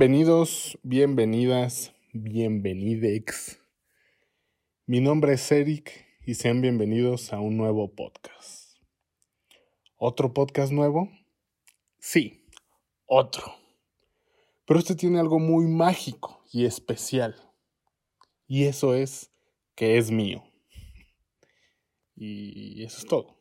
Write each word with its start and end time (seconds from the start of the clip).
Bienvenidos, 0.00 0.78
bienvenidas, 0.82 1.92
bienvenidex. 2.14 3.60
Mi 4.86 4.98
nombre 4.98 5.34
es 5.34 5.52
Eric 5.52 5.92
y 6.24 6.36
sean 6.36 6.62
bienvenidos 6.62 7.34
a 7.34 7.40
un 7.40 7.58
nuevo 7.58 7.94
podcast. 7.94 8.78
¿Otro 9.98 10.32
podcast 10.32 10.72
nuevo? 10.72 11.10
Sí, 11.98 12.46
otro. 13.04 13.44
Pero 14.64 14.80
este 14.80 14.94
tiene 14.94 15.20
algo 15.20 15.38
muy 15.38 15.66
mágico 15.66 16.42
y 16.50 16.64
especial. 16.64 17.36
Y 18.46 18.64
eso 18.64 18.94
es 18.94 19.30
que 19.74 19.98
es 19.98 20.10
mío. 20.10 20.42
Y 22.16 22.82
eso 22.84 23.00
es 23.00 23.04
todo. 23.04 23.36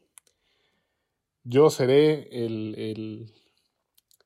Yo 1.45 1.69
seré 1.69 2.27
el, 2.45 2.75
el, 2.77 3.33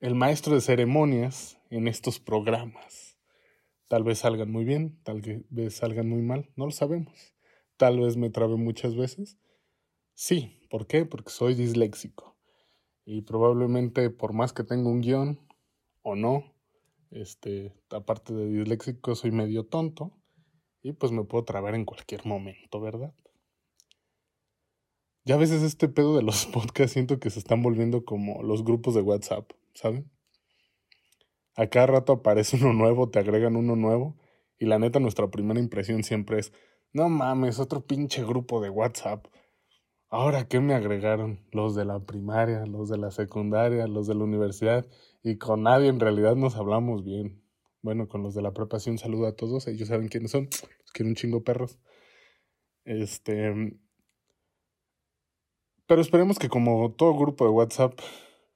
el 0.04 0.16
maestro 0.16 0.54
de 0.54 0.60
ceremonias 0.60 1.58
en 1.70 1.88
estos 1.88 2.20
programas. 2.20 3.18
Tal 3.88 4.04
vez 4.04 4.20
salgan 4.20 4.52
muy 4.52 4.66
bien, 4.66 5.00
tal 5.04 5.22
vez 5.50 5.76
salgan 5.76 6.10
muy 6.10 6.22
mal, 6.22 6.52
no 6.58 6.66
lo 6.66 6.72
sabemos. 6.72 7.34
Tal 7.78 8.02
vez 8.02 8.18
me 8.18 8.30
trabe 8.30 8.58
muchas 8.58 8.98
veces. 8.98 9.38
Sí, 10.14 10.68
¿por 10.70 10.88
qué? 10.88 11.06
Porque 11.06 11.30
soy 11.30 11.56
disléxico. 11.56 12.38
Y 13.06 13.22
probablemente 13.22 14.10
por 14.10 14.34
más 14.34 14.52
que 14.52 14.66
tenga 14.66 14.90
un 14.90 15.00
guion 15.00 15.40
o 16.02 16.18
no, 16.18 16.54
este, 17.10 17.74
aparte 17.90 18.34
de 18.34 18.50
disléxico 18.50 19.16
soy 19.16 19.32
medio 19.32 19.66
tonto 19.68 20.12
y 20.82 20.92
pues 20.92 21.14
me 21.14 21.24
puedo 21.24 21.46
trabar 21.46 21.76
en 21.76 21.86
cualquier 21.86 22.26
momento, 22.26 22.82
¿verdad? 22.82 23.14
Ya 25.24 25.36
a 25.36 25.38
veces 25.38 25.64
este 25.64 25.88
pedo 25.88 26.18
de 26.18 26.24
los 26.24 26.46
podcasts 26.54 26.92
siento 26.92 27.22
que 27.22 27.30
se 27.30 27.40
están 27.40 27.64
volviendo 27.64 28.04
como 28.04 28.44
los 28.44 28.66
grupos 28.66 28.96
de 28.96 29.02
WhatsApp, 29.02 29.50
¿saben? 29.74 30.12
A 31.56 31.68
cada 31.68 31.88
rato 31.88 32.14
aparece 32.14 32.58
uno 32.62 32.74
nuevo, 32.74 33.10
te 33.10 33.20
agregan 33.20 33.56
uno 33.56 33.76
nuevo. 33.76 34.18
Y 34.60 34.66
la 34.66 34.80
neta, 34.80 35.00
nuestra 35.00 35.30
primera 35.30 35.60
impresión 35.60 36.04
siempre 36.04 36.40
es, 36.40 36.54
no 36.94 37.10
mames, 37.10 37.60
otro 37.60 37.86
pinche 37.86 38.24
grupo 38.24 38.62
de 38.62 38.70
WhatsApp. 38.70 39.28
Ahora, 40.10 40.48
¿qué 40.48 40.60
me 40.60 40.76
agregaron? 40.76 41.40
Los 41.52 41.76
de 41.76 41.86
la 41.86 42.00
primaria, 42.00 42.66
los 42.68 42.88
de 42.88 43.00
la 43.00 43.10
secundaria, 43.10 43.88
los 43.88 44.06
de 44.08 44.14
la 44.14 44.24
universidad. 44.24 44.86
Y 45.24 45.38
con 45.38 45.64
nadie 45.64 45.90
en 45.90 46.00
realidad 46.00 46.36
nos 46.36 46.56
hablamos 46.56 47.04
bien. 47.04 47.44
Bueno, 47.82 48.08
con 48.08 48.22
los 48.22 48.36
de 48.36 48.44
la 48.44 48.54
prepa 48.54 48.78
un 48.86 49.00
saludo 49.00 49.26
a 49.26 49.36
todos. 49.36 49.68
Ellos 49.68 49.88
saben 49.88 50.10
quiénes 50.10 50.32
son. 50.32 50.46
Los 50.46 50.92
quiero 50.94 51.10
un 51.10 51.16
chingo 51.16 51.44
perros. 51.44 51.80
Este... 52.86 53.76
Pero 55.88 56.02
esperemos 56.02 56.38
que 56.40 56.48
como 56.48 56.94
todo 56.94 57.18
grupo 57.18 57.46
de 57.46 57.52
WhatsApp 57.52 58.00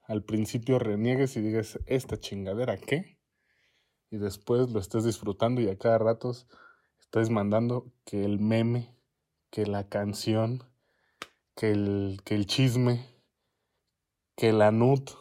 al 0.08 0.24
principio 0.24 0.80
reniegues 0.80 1.36
y 1.36 1.42
digas, 1.42 1.80
¿esta 1.86 2.18
chingadera 2.18 2.78
qué? 2.78 3.20
Y 4.10 4.18
después 4.18 4.70
lo 4.72 4.80
estés 4.80 5.04
disfrutando 5.04 5.60
y 5.60 5.68
a 5.68 5.78
cada 5.78 5.98
rato 5.98 6.32
estés 7.00 7.30
mandando 7.30 7.92
que 8.06 8.24
el 8.24 8.40
meme, 8.40 8.96
que 9.50 9.66
la 9.66 9.90
canción, 9.90 10.64
que 11.56 11.72
el, 11.72 12.22
que 12.24 12.36
el 12.36 12.46
chisme, 12.46 13.06
que 14.38 14.54
la 14.54 14.72
nut, 14.72 15.12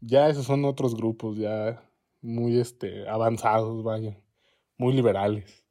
ya 0.00 0.30
esos 0.30 0.46
son 0.46 0.64
otros 0.64 0.96
grupos 0.96 1.36
ya 1.36 1.86
muy 2.22 2.58
este, 2.58 3.06
avanzados, 3.08 3.84
vaya, 3.84 4.18
muy 4.78 4.94
liberales. 4.94 5.66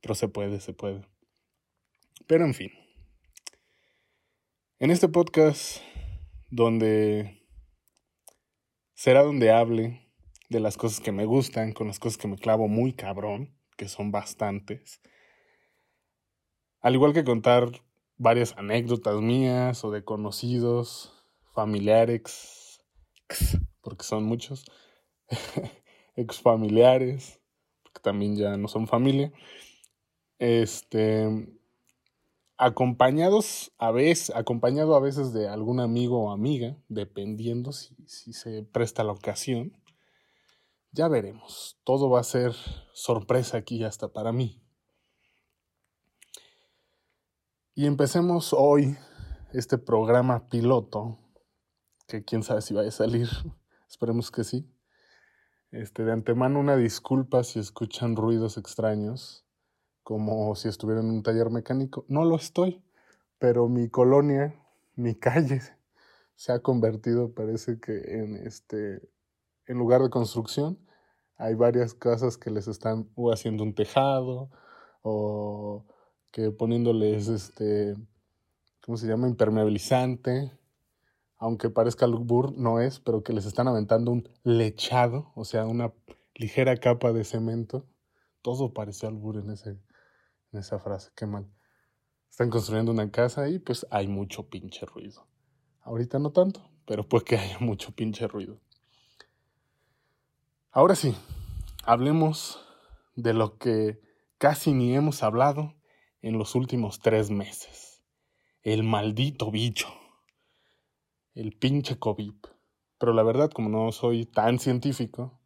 Pero 0.00 0.14
se 0.14 0.28
puede, 0.28 0.60
se 0.60 0.72
puede. 0.72 1.02
Pero 2.26 2.46
en 2.46 2.54
fin. 2.54 2.70
En 4.78 4.90
este 4.90 5.08
podcast, 5.08 5.82
donde 6.50 7.37
será 8.98 9.22
donde 9.22 9.52
hable 9.52 10.04
de 10.48 10.58
las 10.58 10.76
cosas 10.76 10.98
que 10.98 11.12
me 11.12 11.24
gustan, 11.24 11.72
con 11.72 11.86
las 11.86 12.00
cosas 12.00 12.18
que 12.18 12.26
me 12.26 12.36
clavo 12.36 12.66
muy 12.66 12.92
cabrón, 12.92 13.56
que 13.76 13.86
son 13.86 14.10
bastantes. 14.10 15.00
Al 16.80 16.96
igual 16.96 17.12
que 17.12 17.22
contar 17.22 17.70
varias 18.16 18.58
anécdotas 18.58 19.20
mías 19.20 19.84
o 19.84 19.92
de 19.92 20.02
conocidos, 20.02 21.14
familiares, 21.54 22.80
porque 23.82 24.02
son 24.02 24.24
muchos, 24.24 24.64
exfamiliares, 26.16 27.40
porque 27.84 28.00
también 28.00 28.34
ya 28.34 28.56
no 28.56 28.66
son 28.66 28.88
familia. 28.88 29.32
Este, 30.40 31.57
acompañados 32.58 33.72
a 33.78 33.92
veces, 33.92 34.34
acompañado 34.34 34.96
a 34.96 35.00
veces 35.00 35.32
de 35.32 35.48
algún 35.48 35.78
amigo 35.78 36.24
o 36.24 36.32
amiga, 36.32 36.76
dependiendo 36.88 37.72
si, 37.72 37.94
se 38.32 38.64
presta 38.64 39.04
la 39.04 39.12
ocasión. 39.12 39.80
Ya 40.90 41.06
veremos. 41.08 41.78
Todo 41.84 42.10
va 42.10 42.20
a 42.20 42.24
ser 42.24 42.52
sorpresa 42.92 43.58
aquí 43.58 43.84
hasta 43.84 44.08
para 44.08 44.32
mí. 44.32 44.60
Y 47.74 47.86
empecemos 47.86 48.52
hoy 48.52 48.96
este 49.52 49.78
programa 49.78 50.48
piloto, 50.48 51.18
que 52.08 52.24
quién 52.24 52.42
sabe 52.42 52.60
si 52.60 52.74
vaya 52.74 52.88
a 52.88 52.92
salir. 52.92 53.28
Esperemos 53.88 54.32
que 54.32 54.42
sí. 54.42 54.68
Este, 55.70 56.04
de 56.04 56.12
antemano 56.12 56.58
una 56.58 56.76
disculpa 56.76 57.44
si 57.44 57.60
escuchan 57.60 58.16
ruidos 58.16 58.56
extraños 58.56 59.47
como 60.08 60.54
si 60.54 60.68
estuviera 60.68 61.02
en 61.02 61.10
un 61.10 61.22
taller 61.22 61.50
mecánico. 61.50 62.06
No 62.08 62.24
lo 62.24 62.36
estoy, 62.36 62.82
pero 63.38 63.68
mi 63.68 63.90
colonia, 63.90 64.54
mi 64.94 65.14
calle, 65.14 65.60
se 66.34 66.50
ha 66.50 66.60
convertido, 66.60 67.34
parece 67.34 67.78
que 67.78 67.92
en 68.18 68.36
este, 68.36 69.06
en 69.66 69.76
lugar 69.76 70.00
de 70.00 70.08
construcción, 70.08 70.78
hay 71.36 71.52
varias 71.56 71.92
casas 71.92 72.38
que 72.38 72.50
les 72.50 72.68
están 72.68 73.10
haciendo 73.30 73.62
un 73.62 73.74
tejado 73.74 74.48
o 75.02 75.84
que 76.30 76.52
poniéndoles 76.52 77.28
este, 77.28 77.94
¿cómo 78.82 78.96
se 78.96 79.08
llama? 79.08 79.28
impermeabilizante, 79.28 80.58
aunque 81.36 81.68
parezca 81.68 82.06
albur, 82.06 82.56
no 82.56 82.80
es, 82.80 82.98
pero 82.98 83.22
que 83.22 83.34
les 83.34 83.44
están 83.44 83.68
aventando 83.68 84.10
un 84.10 84.26
lechado, 84.42 85.32
o 85.34 85.44
sea, 85.44 85.66
una 85.66 85.92
ligera 86.34 86.78
capa 86.78 87.12
de 87.12 87.24
cemento. 87.24 87.84
Todo 88.40 88.72
parece 88.72 89.06
albur 89.06 89.36
en 89.36 89.50
ese, 89.50 89.76
en 90.52 90.60
esa 90.60 90.78
frase, 90.78 91.10
qué 91.14 91.26
mal. 91.26 91.46
Están 92.30 92.50
construyendo 92.50 92.92
una 92.92 93.10
casa 93.10 93.48
y 93.48 93.58
pues 93.58 93.86
hay 93.90 94.06
mucho 94.06 94.48
pinche 94.48 94.86
ruido. 94.86 95.26
Ahorita 95.82 96.18
no 96.18 96.30
tanto, 96.30 96.70
pero 96.86 97.08
pues 97.08 97.24
que 97.24 97.36
haya 97.36 97.58
mucho 97.60 97.92
pinche 97.92 98.26
ruido. 98.28 98.60
Ahora 100.70 100.94
sí, 100.94 101.16
hablemos 101.84 102.64
de 103.16 103.34
lo 103.34 103.58
que 103.58 104.00
casi 104.38 104.72
ni 104.72 104.94
hemos 104.94 105.22
hablado 105.22 105.74
en 106.22 106.38
los 106.38 106.54
últimos 106.54 107.00
tres 107.00 107.30
meses. 107.30 108.02
El 108.62 108.82
maldito 108.82 109.50
bicho. 109.50 109.88
El 111.34 111.56
pinche 111.56 111.98
COVID. 111.98 112.34
Pero 112.98 113.12
la 113.12 113.22
verdad, 113.22 113.50
como 113.50 113.68
no 113.68 113.90
soy 113.92 114.26
tan 114.26 114.58
científico 114.58 115.37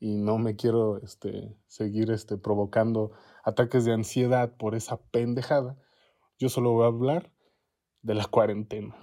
y 0.00 0.16
no 0.16 0.38
me 0.38 0.56
quiero 0.56 0.96
este, 1.02 1.54
seguir 1.68 2.10
este, 2.10 2.38
provocando 2.38 3.12
ataques 3.44 3.84
de 3.84 3.92
ansiedad 3.92 4.56
por 4.56 4.74
esa 4.74 4.96
pendejada, 4.96 5.76
yo 6.38 6.48
solo 6.48 6.72
voy 6.72 6.84
a 6.84 6.88
hablar 6.88 7.30
de 8.02 8.14
la 8.14 8.24
cuarentena, 8.24 8.96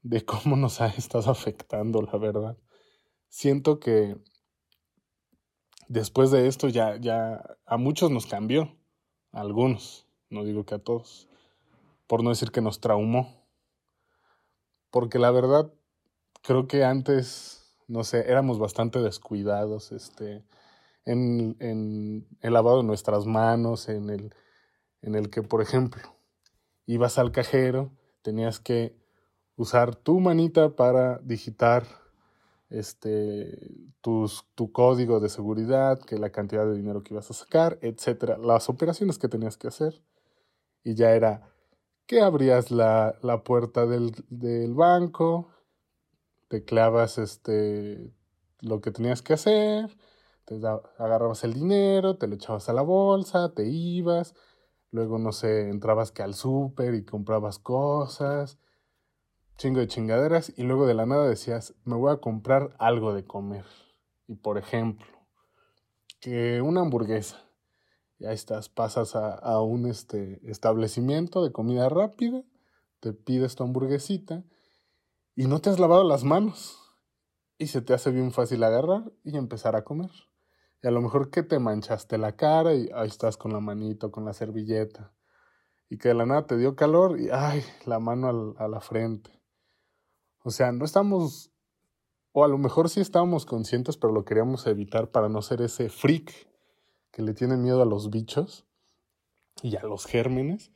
de 0.00 0.24
cómo 0.24 0.56
nos 0.56 0.80
ha 0.80 0.86
estado 0.86 1.30
afectando, 1.30 2.00
la 2.02 2.18
verdad. 2.18 2.58
Siento 3.28 3.78
que 3.78 4.16
después 5.88 6.30
de 6.30 6.48
esto 6.48 6.68
ya, 6.68 6.96
ya 6.96 7.42
a 7.66 7.76
muchos 7.76 8.10
nos 8.10 8.26
cambió, 8.26 8.74
a 9.32 9.40
algunos, 9.40 10.08
no 10.30 10.44
digo 10.44 10.64
que 10.64 10.74
a 10.74 10.78
todos, 10.78 11.28
por 12.06 12.24
no 12.24 12.30
decir 12.30 12.50
que 12.50 12.62
nos 12.62 12.80
traumó. 12.80 13.42
Porque 14.90 15.18
la 15.18 15.30
verdad, 15.30 15.72
creo 16.42 16.66
que 16.66 16.84
antes, 16.84 17.61
no 17.92 18.04
sé, 18.04 18.30
éramos 18.30 18.58
bastante 18.58 19.00
descuidados, 19.00 19.92
este, 19.92 20.42
en, 21.04 21.56
en 21.60 22.26
el 22.40 22.52
lavado 22.54 22.78
de 22.78 22.84
nuestras 22.84 23.26
manos, 23.26 23.88
en 23.88 24.08
el, 24.08 24.34
en 25.02 25.14
el 25.14 25.28
que, 25.28 25.42
por 25.42 25.60
ejemplo, 25.60 26.02
ibas 26.86 27.18
al 27.18 27.32
cajero, 27.32 27.92
tenías 28.22 28.60
que 28.60 28.96
usar 29.56 29.94
tu 29.94 30.20
manita 30.20 30.74
para 30.74 31.18
digitar 31.18 31.84
este, 32.70 33.58
tu 34.00 34.72
código 34.72 35.20
de 35.20 35.28
seguridad, 35.28 36.00
que 36.00 36.16
la 36.16 36.30
cantidad 36.30 36.64
de 36.64 36.74
dinero 36.74 37.02
que 37.02 37.12
ibas 37.12 37.30
a 37.30 37.34
sacar, 37.34 37.78
etcétera, 37.82 38.38
las 38.38 38.70
operaciones 38.70 39.18
que 39.18 39.28
tenías 39.28 39.58
que 39.58 39.68
hacer. 39.68 40.02
Y 40.82 40.94
ya 40.94 41.12
era 41.12 41.52
que 42.06 42.22
abrías 42.22 42.70
la, 42.70 43.14
la 43.22 43.44
puerta 43.44 43.86
del, 43.86 44.12
del, 44.30 44.74
banco, 44.74 45.50
tecleabas 46.52 47.16
este, 47.16 48.12
lo 48.60 48.82
que 48.82 48.90
tenías 48.90 49.22
que 49.22 49.32
hacer, 49.32 49.88
te 50.44 50.56
agarrabas 50.98 51.44
el 51.44 51.54
dinero, 51.54 52.18
te 52.18 52.26
lo 52.26 52.34
echabas 52.34 52.68
a 52.68 52.74
la 52.74 52.82
bolsa, 52.82 53.54
te 53.54 53.64
ibas, 53.64 54.34
luego 54.90 55.18
no 55.18 55.32
sé, 55.32 55.70
entrabas 55.70 56.12
que 56.12 56.22
al 56.22 56.34
súper 56.34 56.92
y 56.92 57.06
comprabas 57.06 57.58
cosas, 57.58 58.58
chingo 59.56 59.80
de 59.80 59.86
chingaderas, 59.86 60.52
y 60.54 60.64
luego 60.64 60.86
de 60.86 60.92
la 60.92 61.06
nada 61.06 61.26
decías, 61.26 61.74
me 61.86 61.96
voy 61.96 62.12
a 62.12 62.18
comprar 62.18 62.76
algo 62.78 63.14
de 63.14 63.24
comer. 63.24 63.64
Y 64.28 64.34
por 64.34 64.58
ejemplo, 64.58 65.06
que 66.20 66.60
una 66.60 66.82
hamburguesa. 66.82 67.46
Ya 68.18 68.32
estás, 68.32 68.68
pasas 68.68 69.16
a, 69.16 69.32
a 69.36 69.62
un 69.62 69.86
este, 69.86 70.38
establecimiento 70.50 71.42
de 71.42 71.50
comida 71.50 71.88
rápida, 71.88 72.44
te 73.00 73.14
pides 73.14 73.56
tu 73.56 73.64
hamburguesita 73.64 74.44
y 75.34 75.46
no 75.46 75.60
te 75.60 75.70
has 75.70 75.78
lavado 75.78 76.04
las 76.04 76.24
manos. 76.24 76.78
Y 77.58 77.68
se 77.68 77.80
te 77.80 77.94
hace 77.94 78.10
bien 78.10 78.32
fácil 78.32 78.62
agarrar 78.64 79.12
y 79.24 79.36
empezar 79.36 79.76
a 79.76 79.84
comer. 79.84 80.10
Y 80.82 80.88
a 80.88 80.90
lo 80.90 81.00
mejor 81.00 81.30
que 81.30 81.42
te 81.42 81.58
manchaste 81.58 82.18
la 82.18 82.34
cara 82.34 82.74
y 82.74 82.88
ahí 82.94 83.06
estás 83.06 83.36
con 83.36 83.52
la 83.52 83.60
manito, 83.60 84.10
con 84.10 84.24
la 84.24 84.32
servilleta. 84.32 85.12
Y 85.88 85.98
que 85.98 86.08
de 86.08 86.14
la 86.14 86.26
nada 86.26 86.46
te 86.46 86.56
dio 86.56 86.74
calor 86.74 87.20
y 87.20 87.28
ay, 87.30 87.62
la 87.86 88.00
mano 88.00 88.54
a 88.58 88.68
la 88.68 88.80
frente. 88.80 89.30
O 90.42 90.50
sea, 90.50 90.72
no 90.72 90.84
estamos, 90.84 91.52
o 92.32 92.44
a 92.44 92.48
lo 92.48 92.58
mejor 92.58 92.88
sí 92.88 93.00
estábamos 93.00 93.46
conscientes, 93.46 93.96
pero 93.96 94.12
lo 94.12 94.24
queríamos 94.24 94.66
evitar 94.66 95.10
para 95.10 95.28
no 95.28 95.40
ser 95.40 95.62
ese 95.62 95.88
freak 95.88 96.48
que 97.12 97.22
le 97.22 97.34
tiene 97.34 97.56
miedo 97.56 97.80
a 97.80 97.86
los 97.86 98.10
bichos 98.10 98.66
y 99.62 99.76
a 99.76 99.82
los 99.82 100.06
gérmenes. 100.06 100.72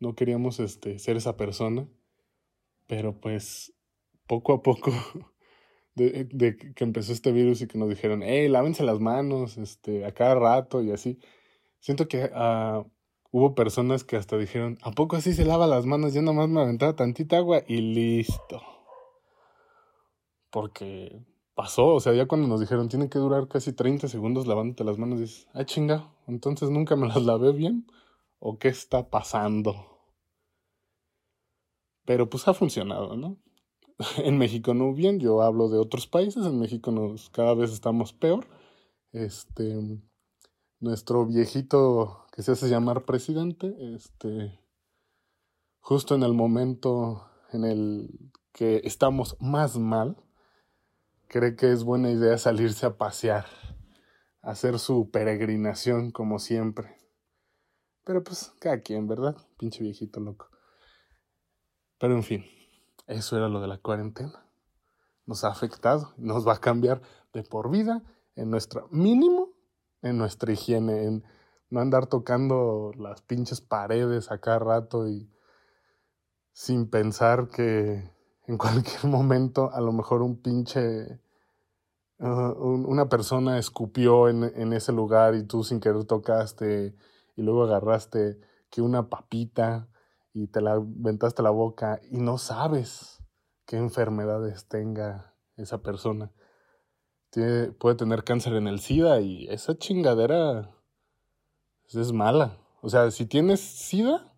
No 0.00 0.14
queríamos 0.14 0.58
este, 0.58 0.98
ser 0.98 1.16
esa 1.16 1.36
persona, 1.36 1.86
pero 2.86 3.20
pues 3.20 3.73
poco 4.26 4.52
a 4.54 4.62
poco 4.62 4.92
de, 5.94 6.56
que 6.74 6.84
empezó 6.84 7.12
este 7.12 7.32
virus 7.32 7.62
y 7.62 7.66
que 7.66 7.78
nos 7.78 7.88
dijeron, 7.88 8.22
hey, 8.22 8.48
lávense 8.48 8.82
las 8.82 9.00
manos, 9.00 9.58
este, 9.58 10.04
a 10.04 10.12
cada 10.12 10.34
rato 10.34 10.82
y 10.82 10.92
así. 10.92 11.18
Siento 11.80 12.08
que 12.08 12.24
uh, 12.24 12.88
hubo 13.30 13.54
personas 13.54 14.04
que 14.04 14.16
hasta 14.16 14.36
dijeron, 14.38 14.78
¿a 14.82 14.92
poco 14.92 15.16
así 15.16 15.34
se 15.34 15.44
lava 15.44 15.66
las 15.66 15.86
manos? 15.86 16.14
Yo 16.14 16.22
nomás 16.22 16.48
me 16.48 16.60
aventaba 16.60 16.96
tantita 16.96 17.36
agua 17.36 17.62
y 17.66 17.80
listo. 17.80 18.62
Porque 20.50 21.20
pasó, 21.54 21.94
o 21.94 22.00
sea, 22.00 22.12
ya 22.14 22.26
cuando 22.26 22.48
nos 22.48 22.60
dijeron, 22.60 22.88
tiene 22.88 23.08
que 23.08 23.18
durar 23.18 23.48
casi 23.48 23.72
30 23.72 24.08
segundos 24.08 24.46
lavándote 24.46 24.84
las 24.84 24.98
manos, 24.98 25.20
dices, 25.20 25.48
ah, 25.52 25.64
chinga, 25.64 26.12
entonces 26.26 26.70
nunca 26.70 26.96
me 26.96 27.08
las 27.08 27.22
lavé 27.22 27.52
bien. 27.52 27.86
¿O 28.38 28.58
qué 28.58 28.68
está 28.68 29.08
pasando? 29.08 29.74
Pero 32.04 32.28
pues 32.28 32.46
ha 32.46 32.52
funcionado, 32.54 33.16
¿no? 33.16 33.38
en 34.18 34.38
México 34.38 34.74
no 34.74 34.92
bien, 34.92 35.20
yo 35.20 35.42
hablo 35.42 35.68
de 35.68 35.78
otros 35.78 36.06
países, 36.06 36.44
en 36.46 36.58
México 36.58 36.90
nos 36.90 37.30
cada 37.30 37.54
vez 37.54 37.72
estamos 37.72 38.12
peor. 38.12 38.46
Este 39.12 40.02
nuestro 40.80 41.24
viejito 41.24 42.26
que 42.32 42.42
se 42.42 42.52
hace 42.52 42.68
llamar 42.68 43.04
presidente, 43.04 43.74
este 43.94 44.60
justo 45.80 46.14
en 46.14 46.22
el 46.22 46.34
momento 46.34 47.30
en 47.52 47.64
el 47.64 48.32
que 48.52 48.80
estamos 48.84 49.36
más 49.40 49.78
mal, 49.78 50.16
cree 51.28 51.56
que 51.56 51.72
es 51.72 51.84
buena 51.84 52.10
idea 52.10 52.36
salirse 52.38 52.86
a 52.86 52.96
pasear, 52.96 53.46
hacer 54.42 54.78
su 54.78 55.10
peregrinación 55.10 56.10
como 56.10 56.38
siempre. 56.38 56.96
Pero 58.04 58.22
pues 58.22 58.52
cada 58.60 58.82
quien, 58.82 59.06
¿verdad? 59.08 59.36
Pinche 59.56 59.82
viejito 59.82 60.20
loco. 60.20 60.50
Pero 61.98 62.14
en 62.14 62.22
fin, 62.22 62.44
eso 63.06 63.36
era 63.36 63.48
lo 63.48 63.60
de 63.60 63.68
la 63.68 63.78
cuarentena. 63.78 64.46
Nos 65.26 65.44
ha 65.44 65.48
afectado, 65.48 66.12
nos 66.16 66.46
va 66.46 66.54
a 66.54 66.60
cambiar 66.60 67.00
de 67.32 67.42
por 67.42 67.70
vida 67.70 68.02
en 68.36 68.50
nuestra 68.50 68.84
mínimo, 68.90 69.50
en 70.02 70.18
nuestra 70.18 70.52
higiene, 70.52 71.04
en 71.04 71.24
no 71.70 71.80
andar 71.80 72.06
tocando 72.06 72.92
las 72.96 73.22
pinches 73.22 73.60
paredes 73.60 74.30
a 74.30 74.38
cada 74.38 74.58
rato 74.58 75.08
y 75.08 75.30
sin 76.52 76.88
pensar 76.88 77.48
que 77.48 78.10
en 78.46 78.58
cualquier 78.58 79.04
momento 79.06 79.70
a 79.72 79.80
lo 79.80 79.92
mejor 79.92 80.22
un 80.22 80.40
pinche 80.40 81.20
uh, 82.20 82.26
una 82.26 83.08
persona 83.08 83.58
escupió 83.58 84.28
en, 84.28 84.44
en, 84.44 84.72
ese 84.72 84.92
lugar 84.92 85.34
y 85.34 85.42
tú 85.44 85.64
sin 85.64 85.80
querer 85.80 86.04
tocaste 86.04 86.94
y 87.36 87.42
luego 87.42 87.64
agarraste 87.64 88.38
que 88.70 88.82
una 88.82 89.08
papita 89.08 89.88
y 90.34 90.48
te 90.48 90.60
la 90.60 90.82
ventaste 90.84 91.42
la 91.42 91.50
boca 91.50 92.00
y 92.10 92.18
no 92.18 92.36
sabes 92.38 93.22
qué 93.64 93.76
enfermedades 93.76 94.66
tenga 94.66 95.34
esa 95.56 95.80
persona. 95.80 96.32
Tiene, 97.30 97.70
puede 97.72 97.94
tener 97.94 98.24
cáncer 98.24 98.54
en 98.54 98.66
el 98.66 98.80
SIDA 98.80 99.20
y 99.20 99.46
esa 99.48 99.78
chingadera 99.78 100.74
es 101.88 102.12
mala. 102.12 102.58
O 102.82 102.90
sea, 102.90 103.10
si 103.12 103.26
tienes 103.26 103.60
SIDA 103.60 104.34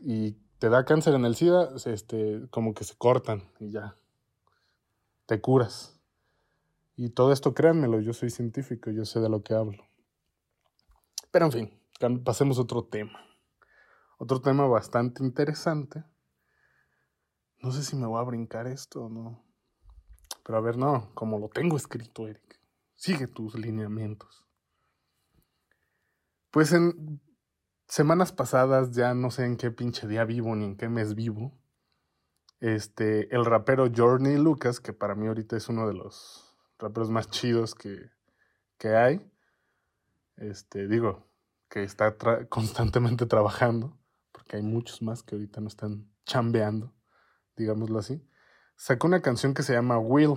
y 0.00 0.32
te 0.58 0.68
da 0.68 0.84
cáncer 0.84 1.14
en 1.14 1.24
el 1.24 1.36
SIDA, 1.36 1.70
este, 1.86 2.48
como 2.50 2.74
que 2.74 2.84
se 2.84 2.96
cortan 2.96 3.48
y 3.60 3.70
ya. 3.70 3.96
Te 5.26 5.40
curas. 5.40 6.00
Y 6.96 7.10
todo 7.10 7.32
esto, 7.32 7.54
créanmelo, 7.54 8.00
yo 8.00 8.12
soy 8.12 8.30
científico, 8.30 8.90
yo 8.90 9.04
sé 9.04 9.20
de 9.20 9.28
lo 9.28 9.42
que 9.42 9.54
hablo. 9.54 9.86
Pero 11.30 11.46
en 11.46 11.52
fin, 11.52 12.22
pasemos 12.24 12.58
a 12.58 12.62
otro 12.62 12.84
tema. 12.84 13.25
Otro 14.18 14.40
tema 14.40 14.66
bastante 14.66 15.22
interesante. 15.22 16.02
No 17.60 17.70
sé 17.70 17.82
si 17.82 17.96
me 17.96 18.06
voy 18.06 18.20
a 18.20 18.24
brincar 18.24 18.66
esto 18.66 19.04
o 19.04 19.08
no. 19.10 19.44
Pero 20.42 20.58
a 20.58 20.60
ver, 20.60 20.78
no, 20.78 21.12
como 21.14 21.38
lo 21.38 21.48
tengo 21.48 21.76
escrito, 21.76 22.26
Eric. 22.26 22.58
Sigue 22.94 23.26
tus 23.26 23.54
lineamientos. 23.56 24.46
Pues 26.50 26.72
en 26.72 27.20
semanas 27.86 28.32
pasadas, 28.32 28.92
ya 28.92 29.12
no 29.12 29.30
sé 29.30 29.44
en 29.44 29.58
qué 29.58 29.70
pinche 29.70 30.06
día 30.06 30.24
vivo 30.24 30.56
ni 30.56 30.64
en 30.64 30.76
qué 30.76 30.88
mes 30.88 31.14
vivo. 31.14 31.52
Este, 32.60 33.34
el 33.34 33.44
rapero 33.44 33.90
Journey 33.94 34.38
Lucas, 34.38 34.80
que 34.80 34.94
para 34.94 35.14
mí 35.14 35.26
ahorita 35.26 35.58
es 35.58 35.68
uno 35.68 35.86
de 35.86 35.92
los 35.92 36.56
raperos 36.78 37.10
más 37.10 37.28
chidos 37.28 37.74
que, 37.74 38.10
que 38.78 38.96
hay. 38.96 39.30
Este, 40.36 40.88
digo, 40.88 41.26
que 41.68 41.82
está 41.82 42.16
constantemente 42.48 43.26
trabajando 43.26 43.98
porque 44.36 44.58
hay 44.58 44.62
muchos 44.62 45.00
más 45.00 45.22
que 45.22 45.34
ahorita 45.34 45.62
no 45.62 45.68
están 45.68 46.12
chambeando, 46.26 46.92
digámoslo 47.56 47.98
así, 47.98 48.22
sacó 48.76 49.06
una 49.06 49.22
canción 49.22 49.54
que 49.54 49.62
se 49.62 49.72
llama 49.72 49.98
Will, 49.98 50.34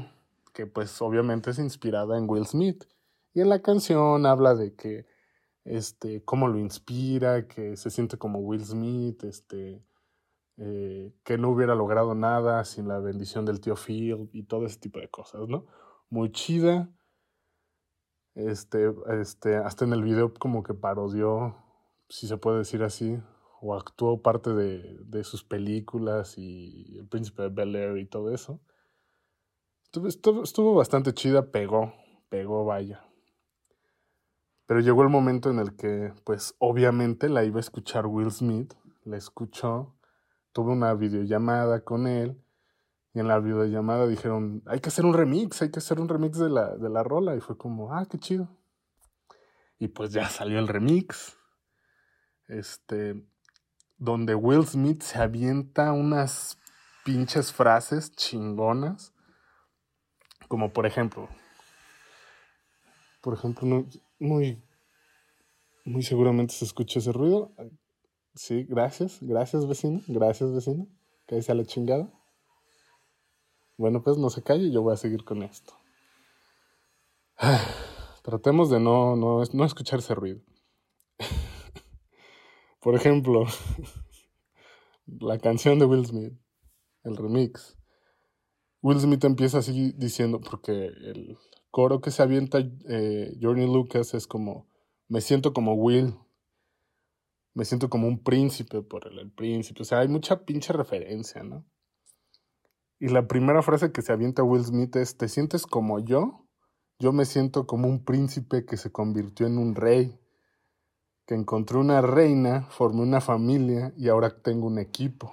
que 0.53 0.65
pues 0.67 1.01
obviamente 1.01 1.51
es 1.51 1.59
inspirada 1.59 2.17
en 2.17 2.23
Will 2.29 2.45
Smith. 2.45 2.85
Y 3.33 3.41
en 3.41 3.49
la 3.49 3.61
canción 3.61 4.25
habla 4.25 4.55
de 4.55 4.73
que, 4.73 5.05
este, 5.65 6.23
cómo 6.23 6.47
lo 6.47 6.57
inspira, 6.59 7.49
que 7.49 7.75
se 7.75 7.89
siente 7.89 8.17
como 8.17 8.39
Will 8.39 8.63
Smith, 8.63 9.25
este, 9.25 9.83
eh, 10.55 11.13
que 11.25 11.37
no 11.37 11.49
hubiera 11.49 11.75
logrado 11.75 12.15
nada 12.15 12.63
sin 12.63 12.87
la 12.87 12.99
bendición 12.99 13.43
del 13.43 13.59
tío 13.59 13.75
Phil 13.75 14.29
y 14.31 14.43
todo 14.43 14.65
ese 14.65 14.79
tipo 14.79 14.99
de 14.99 15.09
cosas, 15.09 15.49
¿no? 15.49 15.65
Muy 16.09 16.31
chida. 16.31 16.89
Este, 18.33 18.93
este, 19.19 19.57
hasta 19.57 19.83
en 19.83 19.91
el 19.91 20.03
video 20.03 20.33
como 20.33 20.63
que 20.63 20.73
parodió, 20.73 21.57
si 22.07 22.27
se 22.29 22.37
puede 22.37 22.59
decir 22.59 22.81
así, 22.83 23.19
o 23.61 23.75
actuó 23.75 24.21
parte 24.21 24.53
de, 24.53 25.23
sus 25.23 25.43
películas 25.43 26.37
y 26.37 26.97
El 26.97 27.07
Príncipe 27.07 27.43
de 27.43 27.49
Bel 27.49 27.75
Air 27.75 27.97
y 27.97 28.05
todo 28.05 28.33
eso. 28.33 28.61
Estuvo, 30.05 30.43
estuvo, 30.43 30.75
bastante 30.75 31.13
chida, 31.13 31.51
pegó, 31.51 31.93
pegó, 32.29 32.63
vaya. 32.65 33.03
Pero 34.65 34.81
llegó 34.81 35.01
el 35.01 35.09
momento 35.09 35.49
en 35.49 35.59
el 35.59 35.75
que, 35.75 36.13
pues 36.23 36.55
obviamente 36.59 37.27
la 37.27 37.43
iba 37.43 37.57
a 37.57 37.61
escuchar 37.61 38.05
Will 38.05 38.31
Smith, 38.31 38.73
la 39.03 39.17
escuchó, 39.17 39.95
tuve 40.51 40.71
una 40.71 40.93
videollamada 40.93 41.83
con 41.83 42.05
él 42.05 42.39
y 43.13 43.19
en 43.19 43.27
la 43.27 43.39
videollamada 43.39 44.07
dijeron, 44.07 44.61
hay 44.67 44.79
que 44.79 44.89
hacer 44.89 45.05
un 45.05 45.15
remix, 45.15 45.61
hay 45.63 45.71
que 45.71 45.79
hacer 45.79 45.99
un 45.99 46.07
remix 46.07 46.37
de 46.37 46.49
la, 46.49 46.77
de 46.77 46.89
la 46.89 47.03
rola 47.03 47.35
y 47.35 47.41
fue 47.41 47.57
como, 47.57 47.93
ah, 47.93 48.05
qué 48.09 48.19
chido. 48.19 48.47
Y 49.79 49.87
pues 49.87 50.11
ya 50.11 50.29
salió 50.29 50.59
el 50.59 50.67
remix. 50.67 51.35
Este, 52.47 53.25
donde 53.99 54.33
Will 54.33 54.65
Smith 54.65 55.03
se 55.03 55.19
avienta 55.19 55.91
unas 55.91 56.57
pinches 57.03 57.51
frases 57.51 58.11
chingonas. 58.15 59.13
Como 60.47 60.73
por 60.73 60.87
ejemplo, 60.87 61.29
por 63.21 63.33
ejemplo, 63.35 63.85
muy, 64.19 64.63
muy 65.85 66.01
seguramente 66.01 66.53
se 66.53 66.65
escucha 66.65 66.99
ese 66.99 67.11
ruido. 67.11 67.51
Sí, 68.33 68.63
gracias, 68.63 69.19
gracias 69.21 69.67
vecino, 69.67 70.01
gracias 70.07 70.51
vecino. 70.51 70.87
Que 71.27 71.39
a 71.47 71.53
la 71.53 71.65
chingada. 71.65 72.09
Bueno, 73.77 74.01
pues 74.01 74.17
no 74.17 74.29
se 74.29 74.41
calle, 74.41 74.71
yo 74.71 74.81
voy 74.81 74.93
a 74.93 74.97
seguir 74.97 75.23
con 75.23 75.43
esto. 75.43 75.73
Tratemos 78.23 78.69
de 78.69 78.79
no, 78.79 79.15
no, 79.15 79.43
no 79.53 79.65
escuchar 79.65 79.99
ese 79.99 80.15
ruido. 80.15 80.41
Por 82.79 82.95
ejemplo, 82.95 83.45
la 85.05 85.37
canción 85.39 85.79
de 85.79 85.85
Will 85.85 86.05
Smith, 86.05 86.33
el 87.03 87.17
remix. 87.17 87.77
Will 88.81 88.99
Smith 88.99 89.23
empieza 89.25 89.57
así 89.57 89.93
diciendo, 89.97 90.39
porque 90.39 90.71
el 90.71 91.37
coro 91.71 91.99
que 91.99 92.11
se 92.11 92.23
avienta 92.23 92.59
eh, 92.59 93.33
Lucas 93.39 94.13
es 94.13 94.27
como, 94.27 94.67
me 95.07 95.21
siento 95.21 95.53
como 95.53 95.73
Will, 95.73 96.15
me 97.53 97.65
siento 97.65 97.89
como 97.89 98.07
un 98.07 98.23
príncipe 98.23 98.81
por 98.81 99.07
el, 99.07 99.19
el 99.19 99.31
príncipe, 99.31 99.81
o 99.81 99.85
sea, 99.85 99.99
hay 99.99 100.07
mucha 100.07 100.45
pinche 100.45 100.71
referencia, 100.71 101.43
¿no? 101.43 101.65
Y 102.99 103.07
la 103.07 103.27
primera 103.27 103.61
frase 103.61 103.91
que 103.91 104.01
se 104.01 104.11
avienta 104.11 104.43
Will 104.43 104.63
Smith 104.63 104.95
es, 104.97 105.17
¿te 105.17 105.29
sientes 105.29 105.65
como 105.65 105.99
yo? 105.99 106.45
Yo 106.99 107.13
me 107.13 107.23
siento 107.23 107.65
como 107.65 107.87
un 107.87 108.03
príncipe 108.03 108.65
que 108.65 108.75
se 108.75 108.91
convirtió 108.91 109.47
en 109.47 109.57
un 109.57 109.75
rey, 109.75 110.18
que 111.29 111.35
encontré 111.35 111.77
una 111.77 112.01
reina, 112.01 112.63
formé 112.71 113.03
una 113.03 113.21
familia 113.21 113.93
y 113.95 114.09
ahora 114.09 114.41
tengo 114.41 114.65
un 114.65 114.79
equipo. 114.79 115.31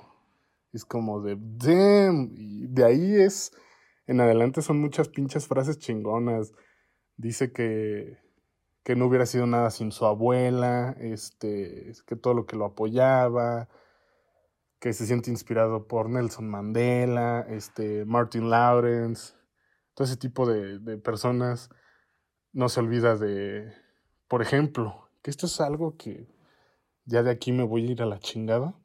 Es 0.75 0.85
como 0.85 1.23
de, 1.23 1.39
damn, 1.41 2.35
y 2.37 2.67
de 2.67 2.85
ahí 2.85 3.15
es, 3.15 3.57
en 4.07 4.21
adelante 4.21 4.61
son 4.61 4.79
muchas 4.79 5.09
pinches 5.09 5.47
frases 5.47 5.79
chingonas. 5.79 6.53
Dice 7.17 7.51
que, 7.51 8.19
que 8.85 8.95
no 8.95 9.07
hubiera 9.07 9.25
sido 9.25 9.47
nada 9.47 9.71
sin 9.71 9.91
su 9.91 10.05
abuela, 10.05 10.95
este, 11.01 11.95
que 12.07 12.15
todo 12.15 12.35
lo 12.35 12.45
que 12.45 12.57
lo 12.57 12.67
apoyaba, 12.67 13.71
que 14.79 14.93
se 14.93 15.07
siente 15.07 15.31
inspirado 15.31 15.89
por 15.89 16.11
Nelson 16.11 16.47
Mandela, 16.47 17.47
este, 17.49 18.05
Martin 18.05 18.51
Lawrence, 18.51 19.33
todo 19.95 20.05
ese 20.05 20.19
tipo 20.19 20.47
de, 20.47 20.79
de 20.79 20.99
personas. 20.99 21.71
No 22.53 22.69
se 22.69 22.81
olvida 22.81 23.17
de, 23.17 23.73
por 24.29 24.43
ejemplo, 24.43 25.06
que 25.27 25.31
esto 25.31 25.47
es 25.47 25.61
algo 25.61 25.97
que 25.97 26.29
ya 27.05 27.25
de 27.25 27.33
aquí 27.33 27.51
me 27.51 27.65
voy 27.65 27.85
a 27.85 27.91
ir 27.91 28.01
a 28.01 28.07
la 28.07 28.21
chingada. 28.21 28.79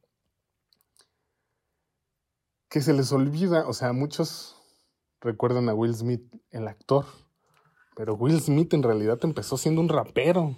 Que 2.68 2.82
se 2.82 2.94
les 2.94 3.12
olvida, 3.12 3.68
o 3.68 3.74
sea, 3.74 3.94
muchos 3.94 4.56
recuerdan 5.20 5.70
a 5.70 5.76
Will 5.76 5.94
Smith, 5.94 6.24
el 6.50 6.68
actor, 6.68 7.06
pero 7.96 8.16
Will 8.16 8.42
Smith 8.42 8.74
en 8.74 8.82
realidad 8.82 9.20
empezó 9.22 9.56
siendo 9.56 9.82
un 9.82 9.90
rapero 9.90 10.58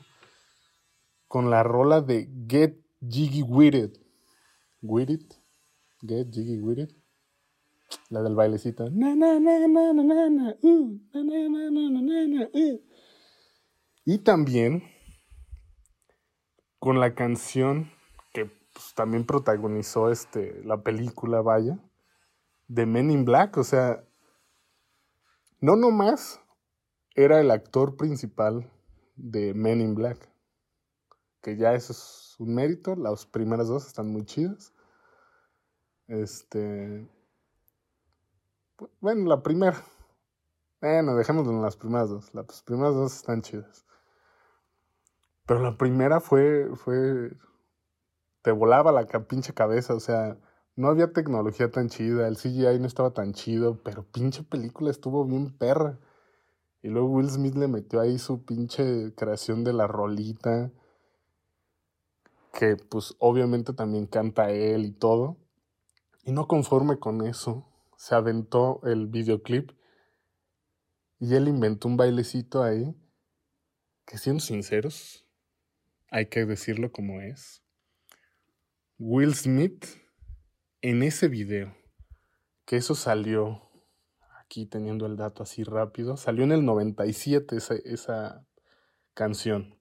con 1.27 1.49
la 1.49 1.63
rola 1.63 1.99
de 1.99 2.29
Get 2.47 2.79
Jiggy 3.05 3.41
With 3.41 3.75
It. 3.75 3.97
Get 6.01 6.31
Jiggy 6.31 6.61
With 6.61 6.77
It. 6.77 6.91
La 8.07 8.21
del 8.21 8.35
bailecito. 8.35 8.87
Y 14.05 14.17
también 14.19 14.92
con 16.83 16.99
la 16.99 17.15
canción 17.15 17.89
que 18.33 18.43
pues, 18.73 18.93
también 18.93 19.25
protagonizó 19.25 20.11
este, 20.11 20.61
la 20.65 20.83
película, 20.83 21.39
vaya, 21.39 21.79
de 22.67 22.85
Men 22.85 23.09
in 23.09 23.23
Black. 23.23 23.55
O 23.55 23.63
sea, 23.63 24.03
no 25.61 25.77
nomás 25.77 26.41
era 27.15 27.39
el 27.39 27.51
actor 27.51 27.95
principal 27.95 28.69
de 29.15 29.53
Men 29.53 29.79
in 29.79 29.95
Black. 29.95 30.29
Que 31.41 31.55
ya 31.55 31.73
eso 31.73 31.93
es 31.93 32.35
un 32.37 32.53
mérito. 32.53 32.97
Las 32.97 33.25
primeras 33.27 33.69
dos 33.69 33.87
están 33.87 34.09
muy 34.09 34.25
chidas. 34.25 34.73
Este. 36.07 37.09
Bueno, 38.99 39.29
la 39.29 39.41
primera. 39.41 39.81
Bueno, 40.81 41.15
dejémoslo 41.15 41.53
en 41.53 41.61
las 41.61 41.77
primeras 41.77 42.09
dos. 42.09 42.35
Las 42.35 42.61
primeras 42.61 42.93
dos 42.93 43.15
están 43.15 43.41
chidas. 43.41 43.85
Pero 45.45 45.61
la 45.61 45.77
primera 45.77 46.19
fue. 46.19 46.69
fue. 46.75 47.31
Te 48.41 48.51
volaba 48.51 48.91
la 48.91 49.05
pinche 49.27 49.53
cabeza. 49.53 49.93
O 49.93 49.99
sea, 49.99 50.37
no 50.75 50.87
había 50.87 51.13
tecnología 51.13 51.71
tan 51.71 51.89
chida. 51.89 52.27
El 52.27 52.37
CGI 52.37 52.79
no 52.79 52.87
estaba 52.87 53.11
tan 53.11 53.33
chido. 53.33 53.81
Pero 53.83 54.03
pinche 54.03 54.43
película 54.43 54.91
estuvo 54.91 55.25
bien 55.25 55.57
perra. 55.57 55.99
Y 56.81 56.89
luego 56.89 57.07
Will 57.09 57.29
Smith 57.29 57.55
le 57.55 57.67
metió 57.67 58.01
ahí 58.01 58.17
su 58.19 58.43
pinche 58.45 59.13
creación 59.15 59.63
de 59.63 59.73
la 59.73 59.87
rolita. 59.87 60.71
Que 62.53 62.75
pues 62.75 63.15
obviamente 63.19 63.73
también 63.73 64.05
canta 64.05 64.51
él 64.51 64.85
y 64.85 64.91
todo. 64.91 65.37
Y 66.23 66.31
no 66.31 66.47
conforme 66.47 66.99
con 66.99 67.25
eso, 67.25 67.67
se 67.97 68.15
aventó 68.15 68.79
el 68.83 69.07
videoclip. 69.07 69.71
Y 71.19 71.35
él 71.35 71.47
inventó 71.47 71.87
un 71.87 71.97
bailecito 71.97 72.63
ahí. 72.63 72.95
Que 74.05 74.17
siendo 74.17 74.41
sinceros, 74.41 75.25
hay 76.13 76.27
que 76.27 76.45
decirlo 76.45 76.91
como 76.91 77.21
es. 77.21 77.63
Will 78.99 79.33
Smith 79.33 79.85
en 80.83 81.01
ese 81.01 81.27
video, 81.27 81.75
que 82.65 82.77
eso 82.77 82.93
salió 82.93 83.63
aquí 84.39 84.67
teniendo 84.67 85.07
el 85.07 85.17
dato 85.17 85.41
así 85.41 85.63
rápido, 85.63 86.15
salió 86.15 86.43
en 86.43 86.51
el 86.51 86.65
97 86.65 87.57
esa, 87.57 87.73
esa 87.83 88.45
canción. 89.15 89.79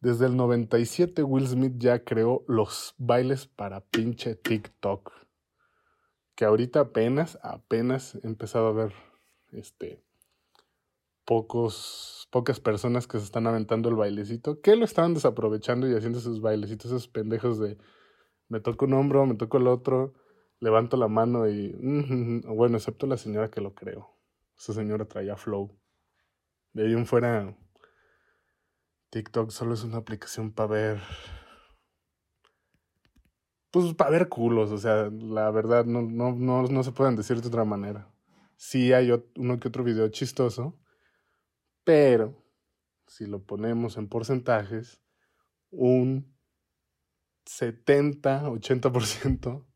Desde 0.00 0.24
el 0.24 0.34
97 0.34 1.22
Will 1.22 1.46
Smith 1.46 1.74
ya 1.76 2.02
creó 2.04 2.42
los 2.48 2.94
bailes 2.96 3.46
para 3.46 3.82
pinche 3.82 4.34
TikTok. 4.34 5.12
Que 6.34 6.46
ahorita 6.46 6.80
apenas, 6.80 7.38
apenas 7.42 8.14
he 8.14 8.26
empezado 8.26 8.68
a 8.68 8.72
ver 8.72 8.94
este 9.52 10.02
pocos, 11.24 12.28
pocas 12.30 12.60
personas 12.60 13.06
que 13.06 13.18
se 13.18 13.24
están 13.24 13.46
aventando 13.46 13.88
el 13.88 13.96
bailecito, 13.96 14.60
que 14.60 14.76
lo 14.76 14.84
estaban 14.84 15.14
desaprovechando 15.14 15.88
y 15.88 15.94
haciendo 15.94 16.20
sus 16.20 16.40
bailecitos, 16.40 16.86
esos 16.90 17.08
pendejos 17.08 17.58
de 17.58 17.78
me 18.48 18.60
toco 18.60 18.84
un 18.84 18.92
hombro, 18.92 19.24
me 19.24 19.34
toco 19.34 19.56
el 19.56 19.66
otro, 19.66 20.12
levanto 20.60 20.96
la 20.96 21.08
mano 21.08 21.48
y... 21.48 21.74
bueno, 22.46 22.76
excepto 22.76 23.06
la 23.06 23.16
señora 23.16 23.50
que 23.50 23.62
lo 23.62 23.74
creo. 23.74 24.10
Esa 24.58 24.74
señora 24.74 25.06
traía 25.06 25.36
flow. 25.36 25.74
De 26.74 26.84
ahí 26.84 26.92
en 26.92 27.06
fuera, 27.06 27.56
TikTok 29.10 29.50
solo 29.50 29.74
es 29.74 29.84
una 29.84 29.98
aplicación 29.98 30.52
para 30.52 30.68
ver... 30.68 31.00
Pues 33.70 33.94
para 33.94 34.10
ver 34.10 34.28
culos, 34.28 34.70
o 34.70 34.76
sea, 34.76 35.08
la 35.10 35.50
verdad 35.50 35.86
no, 35.86 36.02
no, 36.02 36.32
no, 36.32 36.62
no 36.64 36.82
se 36.82 36.92
pueden 36.92 37.16
decir 37.16 37.40
de 37.40 37.48
otra 37.48 37.64
manera. 37.64 38.12
Sí 38.56 38.92
hay 38.92 39.10
uno 39.36 39.58
que 39.58 39.68
otro 39.68 39.82
video 39.82 40.08
chistoso, 40.08 40.78
pero 41.84 42.42
si 43.06 43.26
lo 43.26 43.44
ponemos 43.44 43.96
en 43.96 44.08
porcentajes, 44.08 45.02
un 45.70 46.34
70, 47.44 48.48
80% 48.48 49.66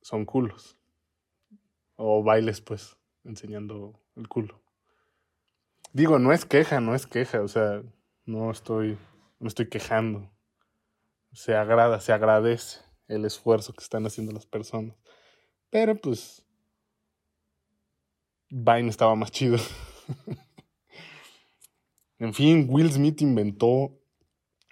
son 0.00 0.24
culos. 0.24 0.78
O 1.96 2.22
bailes, 2.22 2.60
pues, 2.60 2.96
enseñando 3.24 4.00
el 4.16 4.28
culo. 4.28 4.60
Digo, 5.92 6.18
no 6.18 6.32
es 6.32 6.44
queja, 6.44 6.80
no 6.80 6.94
es 6.94 7.06
queja, 7.06 7.42
o 7.42 7.48
sea, 7.48 7.82
no 8.24 8.50
estoy, 8.50 8.98
no 9.38 9.48
estoy 9.48 9.68
quejando. 9.68 10.30
Se 11.32 11.54
agrada, 11.54 12.00
se 12.00 12.12
agradece 12.12 12.80
el 13.08 13.24
esfuerzo 13.24 13.72
que 13.72 13.82
están 13.82 14.06
haciendo 14.06 14.32
las 14.32 14.46
personas. 14.46 14.96
Pero 15.70 15.94
pues, 15.96 16.44
Vine 18.50 18.88
estaba 18.88 19.14
más 19.14 19.30
chido. 19.30 19.58
en 22.24 22.32
fin, 22.32 22.66
Will 22.70 22.90
Smith 22.90 23.20
inventó 23.20 23.92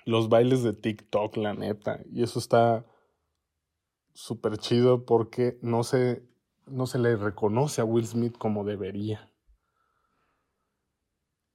los 0.06 0.30
bailes 0.30 0.62
de 0.62 0.72
TikTok, 0.72 1.36
la 1.36 1.52
neta. 1.52 2.00
Y 2.10 2.22
eso 2.22 2.38
está 2.38 2.86
súper 4.14 4.56
chido 4.56 5.04
porque 5.04 5.58
no 5.60 5.84
se, 5.84 6.26
no 6.66 6.86
se 6.86 6.98
le 6.98 7.14
reconoce 7.14 7.82
a 7.82 7.84
Will 7.84 8.06
Smith 8.06 8.38
como 8.38 8.64
debería. 8.64 9.30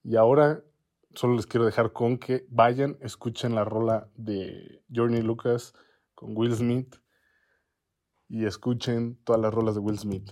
Y 0.04 0.18
ahora 0.18 0.64
solo 1.16 1.36
les 1.36 1.48
quiero 1.48 1.66
dejar 1.66 1.94
con 1.94 2.20
que 2.20 2.46
vayan, 2.50 3.00
escuchen 3.02 3.56
la 3.56 3.66
rola 3.66 4.08
de 4.16 4.84
Journey 4.94 5.24
Lucas 5.24 5.74
con 6.14 6.38
Will 6.38 6.54
Smith 6.54 6.96
y 8.30 8.46
escuchen 8.46 9.18
todas 9.24 9.42
las 9.42 9.52
rolas 9.52 9.74
de 9.74 9.82
Will 9.82 9.98
Smith. 9.98 10.30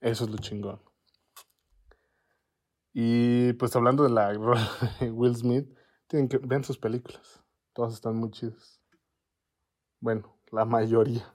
Eso 0.00 0.24
es 0.24 0.30
lo 0.30 0.36
chingón. 0.36 0.80
Y 2.96 3.54
pues 3.54 3.74
hablando 3.74 4.04
de 4.04 4.10
la 4.10 4.28
de 5.00 5.10
Will 5.10 5.34
Smith, 5.34 5.68
tienen 6.06 6.28
que 6.28 6.38
sus 6.62 6.78
películas. 6.78 7.42
Todas 7.72 7.92
están 7.92 8.14
muy 8.16 8.30
chidas. 8.30 8.80
Bueno, 9.98 10.38
la 10.52 10.64
mayoría 10.64 11.34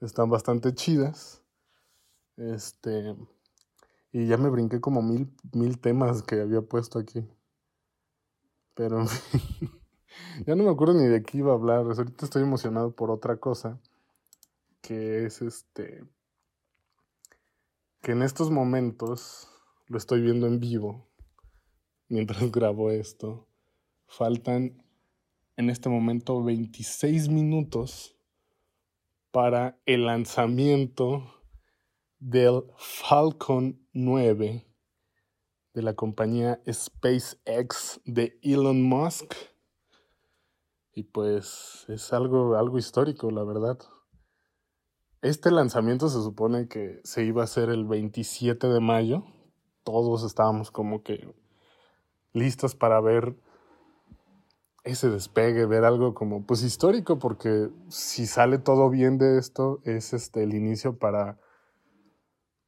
están 0.00 0.28
bastante 0.28 0.74
chidas. 0.74 1.42
Este. 2.36 3.16
Y 4.12 4.26
ya 4.26 4.36
me 4.36 4.50
brinqué 4.50 4.78
como 4.82 5.00
mil, 5.00 5.34
mil 5.54 5.80
temas 5.80 6.22
que 6.22 6.42
había 6.42 6.60
puesto 6.60 6.98
aquí. 6.98 7.26
Pero 8.74 9.00
en 9.00 9.08
fin. 9.08 9.70
ya 10.46 10.54
no 10.54 10.64
me 10.64 10.70
acuerdo 10.70 10.92
ni 10.92 11.06
de 11.06 11.22
qué 11.22 11.38
iba 11.38 11.52
a 11.52 11.54
hablar. 11.54 11.86
Ahorita 11.86 12.26
estoy 12.26 12.42
emocionado 12.42 12.94
por 12.94 13.10
otra 13.10 13.38
cosa. 13.38 13.80
Que 14.82 15.24
es 15.24 15.40
este. 15.40 16.04
Que 18.02 18.12
en 18.12 18.22
estos 18.22 18.50
momentos 18.50 19.51
lo 19.92 19.98
estoy 19.98 20.22
viendo 20.22 20.46
en 20.46 20.58
vivo. 20.58 21.06
Mientras 22.08 22.40
grabo 22.50 22.90
esto. 22.90 23.46
Faltan 24.06 24.82
en 25.56 25.68
este 25.68 25.90
momento 25.90 26.42
26 26.42 27.28
minutos 27.28 28.16
para 29.30 29.78
el 29.84 30.06
lanzamiento 30.06 31.22
del 32.18 32.64
Falcon 32.76 33.86
9 33.92 34.66
de 35.74 35.82
la 35.82 35.94
compañía 35.94 36.62
SpaceX 36.70 38.00
de 38.06 38.38
Elon 38.42 38.82
Musk. 38.82 39.34
Y 40.94 41.02
pues 41.04 41.84
es 41.88 42.12
algo, 42.14 42.56
algo 42.56 42.78
histórico, 42.78 43.30
la 43.30 43.44
verdad. 43.44 43.78
Este 45.20 45.50
lanzamiento 45.50 46.08
se 46.08 46.22
supone 46.22 46.66
que 46.66 47.00
se 47.04 47.24
iba 47.24 47.42
a 47.42 47.44
hacer 47.44 47.68
el 47.68 47.84
27 47.84 48.68
de 48.68 48.80
mayo, 48.80 49.24
todos 49.84 50.24
estábamos 50.24 50.70
como 50.70 51.02
que 51.02 51.34
listos 52.32 52.74
para 52.74 53.00
ver 53.00 53.36
ese 54.84 55.10
despegue, 55.10 55.66
ver 55.66 55.84
algo 55.84 56.14
como 56.14 56.44
pues 56.44 56.62
histórico, 56.62 57.18
porque 57.18 57.70
si 57.88 58.26
sale 58.26 58.58
todo 58.58 58.90
bien 58.90 59.18
de 59.18 59.38
esto, 59.38 59.80
es 59.84 60.12
este 60.12 60.42
el 60.42 60.54
inicio 60.54 60.98
para 60.98 61.38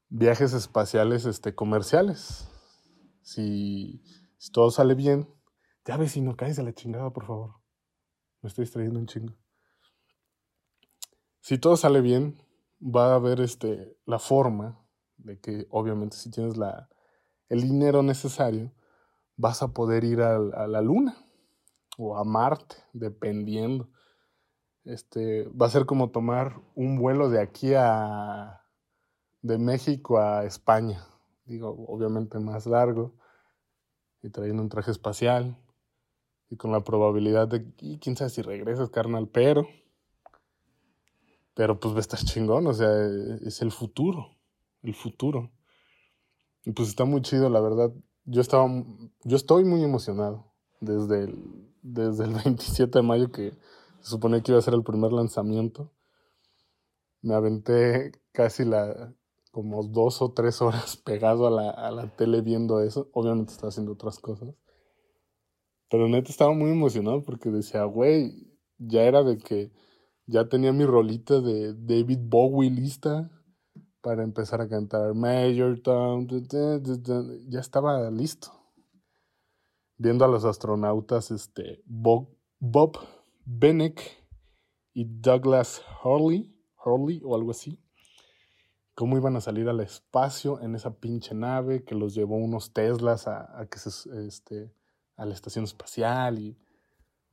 viajes 0.09 0.52
espaciales 0.52 1.25
este, 1.25 1.54
comerciales. 1.54 2.49
Si, 3.23 4.02
si 4.37 4.52
todo 4.52 4.71
sale 4.71 4.94
bien, 4.94 5.28
ya 5.85 5.97
vecino, 5.97 6.37
caes 6.37 6.59
a 6.59 6.62
la 6.62 6.73
chingada, 6.73 7.11
por 7.11 7.26
favor. 7.26 7.54
Me 8.42 8.49
estoy 8.49 8.64
distrayendo 8.64 9.00
un 9.00 9.06
chingo. 9.06 9.35
Si 11.40 11.59
todo 11.59 11.76
sale 11.76 12.00
bien, 12.00 12.38
va 12.80 13.12
a 13.12 13.14
haber 13.16 13.40
este, 13.40 13.99
la 14.06 14.18
forma 14.18 14.80
de 15.16 15.40
que, 15.40 15.66
obviamente, 15.71 16.16
si 16.16 16.30
tienes 16.30 16.56
la, 16.56 16.88
el 17.54 17.62
dinero 17.62 18.02
necesario, 18.02 18.73
vas 19.37 19.62
a 19.62 19.68
poder 19.73 20.04
ir 20.04 20.20
a, 20.20 20.38
la 20.66 20.80
luna 20.82 21.16
o 21.96 22.16
a 22.16 22.25
Marte, 22.25 22.76
dependiendo. 22.92 23.88
Este, 24.84 25.49
va 25.49 25.66
a 25.66 25.70
ser 25.70 25.87
como 25.87 26.11
tomar 26.11 26.61
un 26.75 26.99
vuelo 26.99 27.30
de 27.30 27.40
aquí 27.40 27.73
a 27.75 28.61
de 29.44 29.58
México 29.58 30.18
a 30.18 30.44
España. 30.44 31.06
Digo, 31.44 31.84
obviamente 31.88 32.38
más 32.38 32.66
largo 32.66 33.14
y 34.23 34.30
trayendo 34.30 34.62
un 34.62 34.70
traje 34.70 34.90
espacial 34.90 35.56
y 36.49 36.56
con 36.56 36.73
la 36.73 36.80
probabilidad 36.80 37.49
de, 37.49 37.70
quién 38.00 38.16
sabe 38.16 38.30
si 38.30 38.40
regresas, 38.40 38.88
carnal, 38.88 39.28
pero, 39.28 39.68
pero 41.52 41.78
pues 41.78 41.94
va 41.94 42.25
chingón, 42.25 42.66
o 42.66 42.73
sea, 42.73 42.88
es 43.44 43.61
el 43.61 43.70
futuro, 43.70 44.30
el 44.82 44.94
futuro. 44.94 45.50
Pues 46.73 46.88
está 46.88 47.04
muy 47.04 47.21
chido, 47.21 47.50
la 47.50 47.61
verdad. 47.61 47.92
Yo 48.25 48.40
estaba, 48.40 48.66
yo 49.25 49.37
estoy 49.37 49.64
muy 49.64 49.85
emocionado 49.85 50.54
desde 50.80 51.25
el, 51.25 51.73
desde 51.83 52.25
el 52.25 52.35
27 52.44 52.99
de 52.99 53.02
mayo 53.02 53.30
que 53.30 53.50
se 54.00 54.11
suponía 54.11 54.42
que 54.42 54.52
iba 54.52 54.59
a 54.59 54.62
ser 54.62 54.75
el 54.75 54.83
primer 54.83 55.12
lanzamiento. 55.12 55.92
Me 57.21 57.35
aventé 57.35 58.12
casi 58.33 58.64
la, 58.64 59.14
como 59.50 59.83
dos 59.85 60.23
o 60.23 60.33
tres 60.33 60.62
horas 60.62 60.97
pegado 61.04 61.47
a 61.47 61.50
la, 61.50 61.71
a 61.71 61.90
la 61.90 62.16
tele 62.16 62.40
viendo 62.40 62.80
eso. 62.80 63.11
Obviamente 63.12 63.52
estaba 63.52 63.68
haciendo 63.68 63.92
otras 63.92 64.18
cosas. 64.18 64.54
Pero 65.90 66.09
neta 66.09 66.30
estaba 66.30 66.52
muy 66.52 66.71
emocionado 66.71 67.23
porque 67.23 67.50
decía, 67.50 67.85
güey, 67.85 68.50
ya 68.78 69.02
era 69.02 69.23
de 69.23 69.38
que 69.38 69.71
ya 70.26 70.49
tenía 70.49 70.73
mi 70.73 70.87
rolita 70.87 71.40
de 71.40 71.75
David 71.75 72.21
Bowie 72.23 72.71
lista 72.71 73.30
para 74.04 74.23
empezar 74.23 74.61
a 74.61 74.68
cantar 74.68 75.14
Major 75.14 75.80
Town. 75.80 76.28
Ya 77.49 77.58
estaba 77.58 78.11
listo. 78.11 78.52
Viendo 79.96 80.26
a 80.26 80.28
los 80.28 80.44
astronautas 80.44 81.30
este, 81.30 81.80
Bob, 81.87 82.28
Bob 82.58 82.99
y 84.92 85.04
Douglas 85.06 85.82
Hurley, 86.04 86.54
Hurley 86.84 87.23
o 87.25 87.34
algo 87.34 87.52
así. 87.52 87.80
Cómo 88.94 89.16
iban 89.16 89.37
a 89.37 89.40
salir 89.40 89.70
al 89.70 89.80
espacio 89.80 90.61
en 90.61 90.75
esa 90.75 90.99
pinche 90.99 91.34
nave 91.34 91.82
que 91.82 91.94
los 91.94 92.14
llevó 92.14 92.37
unos 92.37 92.75
Teslas 92.75 93.26
a, 93.26 93.58
a 93.58 93.67
que 93.67 93.78
se, 93.78 94.26
este, 94.26 94.71
a 95.17 95.25
la 95.25 95.32
estación 95.32 95.64
espacial 95.64 96.38
y 96.38 96.58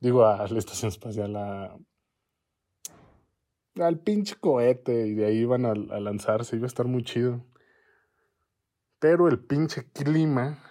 digo 0.00 0.24
a 0.24 0.48
la 0.48 0.58
estación 0.58 0.88
espacial 0.88 1.36
a, 1.36 1.76
al 3.76 3.98
pinche 4.00 4.36
cohete 4.36 5.06
y 5.06 5.14
de 5.14 5.26
ahí 5.26 5.38
iban 5.38 5.66
a, 5.66 5.74
lanzarse, 5.74 6.56
iba 6.56 6.66
a 6.66 6.68
estar 6.68 6.86
muy 6.86 7.04
chido. 7.04 7.44
Pero 8.98 9.28
el 9.28 9.38
pinche 9.38 9.90
clima 9.92 10.62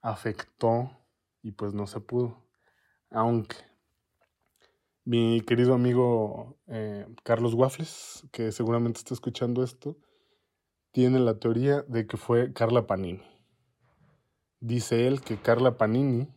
afectó 0.00 0.90
y 1.42 1.52
pues 1.52 1.74
no 1.74 1.86
se 1.86 2.00
pudo. 2.00 2.44
Aunque 3.10 3.56
mi 5.04 5.40
querido 5.42 5.74
amigo 5.74 6.58
eh, 6.66 7.06
Carlos 7.22 7.54
Waffles, 7.54 8.26
que 8.32 8.50
seguramente 8.52 8.98
está 8.98 9.14
escuchando 9.14 9.62
esto, 9.62 9.96
tiene 10.90 11.20
la 11.20 11.38
teoría 11.38 11.82
de 11.82 12.06
que 12.06 12.16
fue 12.16 12.52
Carla 12.52 12.86
Panini. 12.86 13.22
Dice 14.58 15.06
él 15.06 15.20
que 15.20 15.36
Carla 15.36 15.76
Panini 15.76 16.36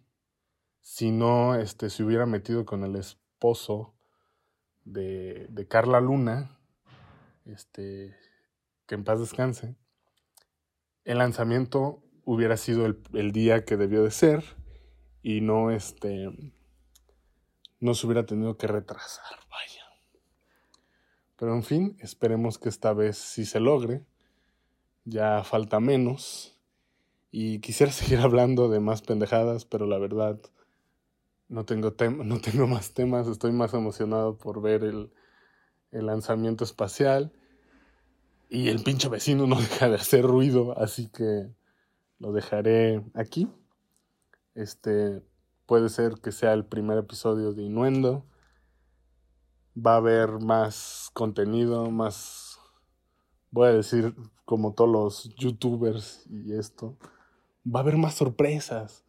si 0.81 1.11
no 1.11 1.55
este, 1.55 1.89
se 1.89 2.03
hubiera 2.03 2.25
metido 2.25 2.65
con 2.65 2.83
el 2.83 2.95
esposo 2.95 3.93
de, 4.85 5.47
de 5.49 5.67
Carla 5.67 6.01
Luna, 6.01 6.57
este, 7.45 8.15
que 8.85 8.95
en 8.95 9.03
paz 9.03 9.19
descanse, 9.19 9.75
el 11.05 11.17
lanzamiento 11.17 12.03
hubiera 12.25 12.57
sido 12.57 12.85
el, 12.85 13.01
el, 13.13 13.31
día 13.31 13.65
que 13.65 13.77
debió 13.77 14.03
de 14.03 14.11
ser 14.11 14.43
y 15.21 15.41
no 15.41 15.71
este 15.71 16.29
no 17.79 17.93
se 17.93 18.05
hubiera 18.05 18.25
tenido 18.25 18.57
que 18.57 18.67
retrasar, 18.67 19.39
vaya. 19.49 19.83
Pero 21.37 21.55
en 21.55 21.63
fin, 21.63 21.97
esperemos 21.99 22.59
que 22.59 22.69
esta 22.69 22.93
vez 22.93 23.17
sí 23.17 23.45
se 23.45 23.59
logre. 23.59 24.03
Ya 25.05 25.43
falta 25.43 25.79
menos. 25.79 26.57
Y 27.31 27.59
quisiera 27.59 27.91
seguir 27.93 28.19
hablando 28.19 28.69
de 28.69 28.79
más 28.79 29.01
pendejadas, 29.01 29.65
pero 29.65 29.85
la 29.85 29.97
verdad 29.97 30.39
no 31.49 31.65
tengo, 31.65 31.93
no 32.23 32.39
tengo 32.39 32.67
más 32.67 32.93
temas, 32.93 33.27
estoy 33.27 33.51
más 33.51 33.73
emocionado 33.73 34.37
por 34.37 34.61
ver 34.61 34.83
el, 34.83 35.11
el 35.91 36.05
lanzamiento 36.05 36.63
espacial. 36.63 37.33
Y 38.49 38.69
el 38.69 38.81
pinche 38.81 39.09
vecino 39.09 39.45
no 39.45 39.55
deja 39.59 39.89
de 39.89 39.95
hacer 39.95 40.23
ruido, 40.23 40.77
así 40.79 41.09
que 41.09 41.49
lo 42.19 42.31
dejaré 42.31 43.03
aquí. 43.13 43.49
Este 44.55 45.21
puede 45.65 45.89
ser 45.89 46.15
que 46.21 46.31
sea 46.31 46.53
el 46.53 46.65
primer 46.65 46.97
episodio 46.97 47.53
de 47.53 47.63
Inuendo. 47.63 48.25
Va 49.77 49.93
a 49.93 49.97
haber 49.97 50.39
más 50.39 51.11
contenido, 51.13 51.89
más, 51.91 52.57
voy 53.51 53.67
a 53.69 53.73
decir 53.73 54.15
como 54.45 54.73
todos 54.73 54.89
los 54.89 55.35
youtubers 55.35 56.25
y 56.27 56.53
esto. 56.53 56.97
Va 57.63 57.81
a 57.81 57.83
haber 57.83 57.97
más 57.97 58.15
sorpresas. 58.15 59.05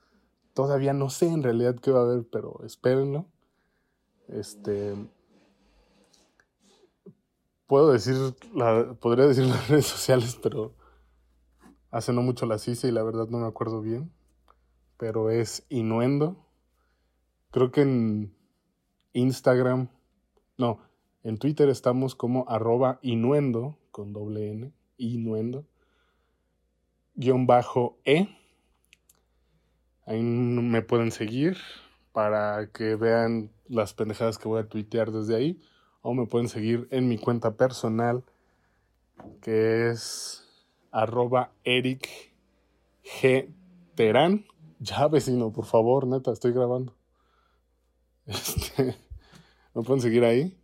Todavía 0.61 0.92
no 0.92 1.09
sé 1.09 1.27
en 1.27 1.42
realidad 1.42 1.77
qué 1.77 1.90
va 1.90 2.01
a 2.01 2.03
haber, 2.03 2.29
pero 2.29 2.61
espérenlo. 2.66 3.25
Este. 4.29 4.94
Puedo 7.66 7.92
decir, 7.92 8.14
podría 9.01 9.27
decir 9.27 9.44
las 9.46 9.70
redes 9.70 9.87
sociales, 9.87 10.38
pero 10.42 10.75
hace 11.90 12.12
no 12.12 12.20
mucho 12.20 12.44
las 12.44 12.68
hice 12.68 12.88
y 12.88 12.90
la 12.90 13.03
verdad 13.03 13.27
no 13.31 13.38
me 13.38 13.46
acuerdo 13.46 13.81
bien. 13.81 14.12
Pero 14.99 15.31
es 15.31 15.64
Inuendo. 15.70 16.37
Creo 17.53 17.73
que 17.73 17.81
en 17.81 18.37
Instagram, 19.14 19.88
no, 20.59 20.81
en 21.23 21.38
Twitter 21.38 21.70
estamos 21.70 22.14
como 22.14 22.46
arroba 22.51 22.99
Inuendo, 23.01 23.79
con 23.92 24.12
doble 24.12 24.51
N, 24.51 24.73
Inuendo, 24.99 25.64
guion 27.14 27.46
bajo 27.46 27.96
E 28.05 28.29
Ahí 30.11 30.25
me 30.25 30.83
pueden 30.83 31.12
seguir 31.12 31.57
para 32.11 32.68
que 32.73 32.96
vean 32.96 33.53
las 33.68 33.94
pendejadas 33.94 34.38
que 34.38 34.49
voy 34.49 34.61
a 34.61 34.68
tuitear 34.68 35.12
desde 35.12 35.37
ahí. 35.37 35.61
O 36.03 36.14
me 36.14 36.27
pueden 36.27 36.49
seguir 36.49 36.88
en 36.90 37.07
mi 37.07 37.16
cuenta 37.16 37.57
personal 37.57 38.25
que 39.40 39.88
es 39.88 40.49
arroba 40.90 41.53
Eric 41.62 42.09
G. 43.05 43.55
Terán. 43.94 44.46
Ya 44.81 45.07
vecino, 45.07 45.53
por 45.53 45.66
favor, 45.66 46.09
neta, 46.09 46.33
estoy 46.33 46.53
grabando. 46.53 46.92
Este, 48.27 48.96
me 49.75 49.83
pueden 49.85 50.03
seguir 50.03 50.25
ahí. 50.25 50.59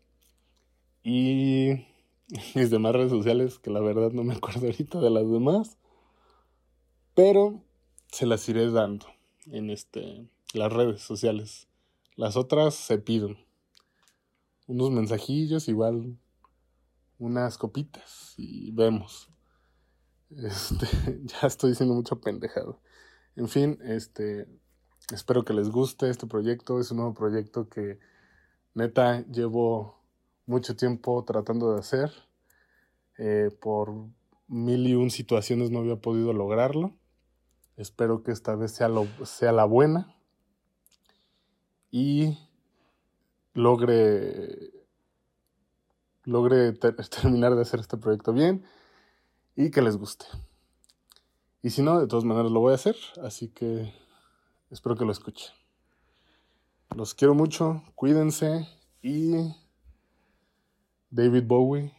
Y 1.05 1.87
mis 2.57 2.71
demás 2.71 2.95
redes 2.97 3.13
sociales, 3.13 3.61
que 3.61 3.71
la 3.71 3.79
verdad 3.79 4.11
no 4.11 4.25
me 4.25 4.35
acuerdo 4.35 4.67
ahorita 4.67 4.99
de 4.99 5.11
las 5.11 5.31
demás. 5.31 5.79
Pero 7.15 7.63
se 8.09 8.27
las 8.27 8.49
iré 8.49 8.73
dando 8.73 9.16
en 9.47 9.71
este, 9.71 10.29
las 10.55 10.73
redes 10.73 11.03
sociales. 11.03 11.69
Las 12.15 12.37
otras 12.37 12.75
se 12.75 12.99
piden. 12.99 13.37
Unos 14.67 14.91
mensajillos, 14.91 15.69
igual 15.69 16.19
unas 17.19 17.59
copitas 17.59 18.35
y 18.37 18.71
vemos. 18.73 19.31
Este, 20.31 20.87
ya 21.25 21.47
estoy 21.47 21.71
diciendo 21.71 21.95
mucho 21.95 22.21
pendejado. 22.21 22.81
En 23.37 23.49
fin, 23.49 23.79
este, 23.83 24.47
espero 25.13 25.45
que 25.45 25.55
les 25.55 25.71
guste 25.71 26.11
este 26.11 26.27
proyecto. 26.27 26.81
Es 26.81 26.91
un 26.91 26.99
nuevo 26.99 27.15
proyecto 27.15 27.69
que 27.69 27.99
neta 28.75 29.25
llevo 29.27 29.99
mucho 30.47 30.77
tiempo 30.77 31.25
tratando 31.25 31.73
de 31.73 31.81
hacer. 31.81 32.11
Eh, 33.19 33.51
por 33.61 33.95
mil 34.49 34.87
y 34.87 34.95
un 34.95 35.11
situaciones 35.11 35.71
no 35.71 35.81
había 35.81 35.97
podido 35.97 36.33
lograrlo. 36.33 36.95
Espero 37.77 38.23
que 38.23 38.33
esta 38.33 38.55
vez 38.55 38.73
sea, 38.73 38.89
lo, 38.89 39.07
sea 39.25 39.53
la 39.53 39.65
buena 39.65 40.17
y 41.91 42.39
logre, 43.53 44.73
logre 46.25 46.73
ter 46.73 46.97
terminar 47.09 47.55
de 47.55 47.63
hacer 47.63 47.81
este 47.81 47.97
proyecto 47.97 48.33
bien 48.33 48.65
y 49.55 49.71
que 49.71 49.83
les 49.83 49.97
guste. 49.97 50.27
Y 51.63 51.71
si 51.71 51.83
no, 51.83 51.99
de 51.99 52.07
todas 52.07 52.25
maneras 52.25 52.51
lo 52.51 52.61
voy 52.61 52.73
a 52.73 52.77
hacer, 52.77 52.97
así 53.23 53.49
que 53.49 53.93
espero 54.71 54.97
que 54.97 55.05
lo 55.05 55.13
escuchen. 55.13 55.53
Los 56.95 57.15
quiero 57.15 57.35
mucho, 57.35 57.83
cuídense 57.95 58.69
y 59.03 59.55
David 61.11 61.45
Bowie, 61.47 61.93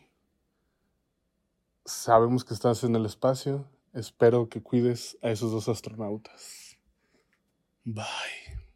sabemos 1.85 2.43
que 2.43 2.53
estás 2.53 2.83
en 2.83 2.95
el 2.95 3.05
espacio, 3.05 3.65
espero 3.97 4.47
que 4.47 4.61
cuides 4.61 5.17
a 5.21 5.31
esos 5.31 5.51
dos 5.51 5.67
astronautas. 5.67 6.77
Bye. 7.83 8.66